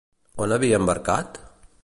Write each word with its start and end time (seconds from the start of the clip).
On 0.45 0.55
havia 0.55 0.79
embarcat? 0.83 1.41